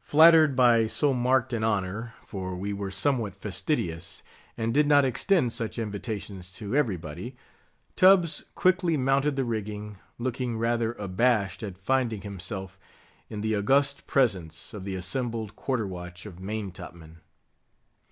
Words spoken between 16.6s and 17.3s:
top men.